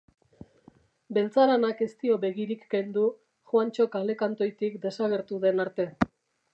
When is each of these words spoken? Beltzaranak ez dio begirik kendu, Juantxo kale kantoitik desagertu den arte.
Beltzaranak 1.17 1.83
ez 1.87 1.89
dio 2.05 2.17
begirik 2.25 2.65
kendu, 2.73 3.05
Juantxo 3.53 3.89
kale 3.97 4.19
kantoitik 4.27 4.83
desagertu 4.89 5.45
den 5.49 5.67
arte. 5.69 5.91